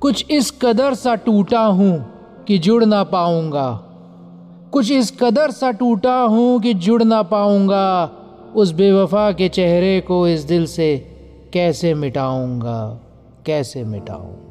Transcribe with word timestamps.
कुछ 0.00 0.30
इस 0.30 0.50
कदर 0.62 0.94
सा 0.94 1.14
टूटा 1.14 1.60
हूँ 1.60 2.04
कि 2.48 2.58
जुड़ 2.58 2.84
ना 2.84 3.04
पाऊँगा। 3.04 3.72
कुछ 4.72 4.90
इस 4.92 5.10
कदर 5.20 5.50
सा 5.50 5.70
टूटा 5.70 6.14
हूँ 6.14 6.60
कि 6.60 6.74
जुड़ 6.74 7.02
ना 7.02 7.22
पाऊँगा। 7.22 8.10
उस 8.56 8.72
बेवफा 8.72 9.32
के 9.32 9.48
चेहरे 9.48 10.00
को 10.00 10.28
इस 10.28 10.40
दिल 10.40 10.66
से 10.66 10.96
कैसे 11.52 11.94
मिटाऊँगा? 11.94 13.00
कैसे 13.46 13.84
मिटाऊँगा 13.84 14.49